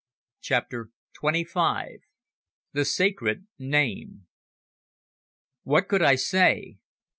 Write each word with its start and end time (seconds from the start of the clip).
CHAPTER 0.41 0.89
TWENTY 1.13 1.43
FIVE. 1.43 1.99
THE 2.73 2.85
SACRED 2.85 3.45
NAME. 3.59 4.25
What 5.61 5.87
could 5.87 6.01
I 6.01 6.15
say? 6.15 6.79